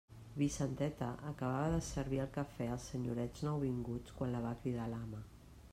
[0.41, 5.25] Vicenteta acabava de servir el cafè als senyorets nouvinguts, quan la va cridar l'ama.